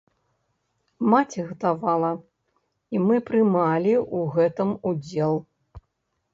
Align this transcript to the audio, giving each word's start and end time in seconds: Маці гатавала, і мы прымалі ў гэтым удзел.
Маці 1.13 1.39
гатавала, 1.49 2.09
і 2.95 3.03
мы 3.07 3.15
прымалі 3.29 3.95
ў 4.01 4.19
гэтым 4.35 4.69
удзел. 4.93 5.41